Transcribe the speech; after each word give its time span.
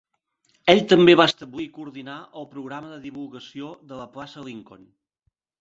Ell 0.71 0.79
també 0.93 1.13
va 1.19 1.27
establir 1.31 1.67
i 1.67 1.75
coordinar 1.75 2.17
el 2.41 2.49
programa 2.55 2.89
de 2.95 2.99
divulgació 3.05 3.73
de 3.93 4.01
la 4.03 4.09
plaça 4.17 4.49
Lincoln. 4.49 4.91